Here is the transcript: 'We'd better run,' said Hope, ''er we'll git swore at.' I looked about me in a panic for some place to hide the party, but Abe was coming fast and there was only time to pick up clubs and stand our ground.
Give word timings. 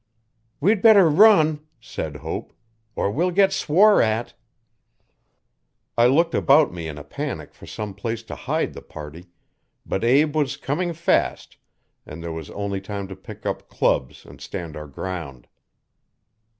'We'd 0.59 0.81
better 0.81 1.07
run,' 1.07 1.59
said 1.79 2.15
Hope, 2.15 2.53
''er 2.97 3.11
we'll 3.13 3.29
git 3.29 3.53
swore 3.53 4.01
at.' 4.01 4.33
I 5.95 6.07
looked 6.07 6.33
about 6.33 6.73
me 6.73 6.87
in 6.87 6.97
a 6.97 7.03
panic 7.03 7.53
for 7.53 7.67
some 7.67 7.93
place 7.93 8.23
to 8.23 8.33
hide 8.35 8.73
the 8.73 8.81
party, 8.81 9.27
but 9.85 10.03
Abe 10.03 10.35
was 10.35 10.57
coming 10.57 10.91
fast 10.93 11.55
and 12.03 12.23
there 12.23 12.33
was 12.33 12.49
only 12.49 12.81
time 12.81 13.07
to 13.09 13.15
pick 13.15 13.45
up 13.45 13.69
clubs 13.69 14.25
and 14.25 14.41
stand 14.41 14.75
our 14.75 14.87
ground. 14.87 15.47